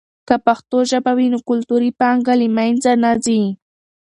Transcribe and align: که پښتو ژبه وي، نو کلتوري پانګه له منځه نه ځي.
که 0.27 0.35
پښتو 0.45 0.77
ژبه 0.91 1.11
وي، 1.17 1.27
نو 1.33 1.37
کلتوري 1.49 1.91
پانګه 1.99 2.33
له 2.39 2.47
منځه 2.57 2.91
نه 3.03 3.11
ځي. 3.23 3.41